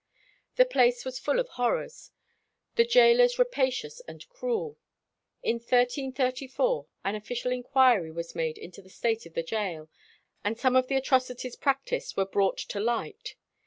[0.55, 2.09] The place was full of horrors;
[2.73, 4.79] the gaolers rapacious and cruel.
[5.43, 9.91] In 1334 an official inquiry was made into the state of the gaol,
[10.43, 13.35] and some of the atrocities practised were brought to light.